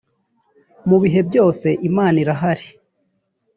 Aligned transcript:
mu 0.87 0.97
bihe 1.03 1.19
byose 1.29 1.67
imana 1.89 2.17
irahari. 2.23 2.67